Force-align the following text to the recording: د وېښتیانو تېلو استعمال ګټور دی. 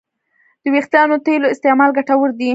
د 0.61 0.65
وېښتیانو 0.73 1.15
تېلو 1.25 1.47
استعمال 1.53 1.89
ګټور 1.97 2.29
دی. 2.39 2.49